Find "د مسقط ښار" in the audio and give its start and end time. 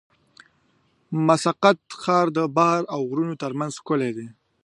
1.11-2.25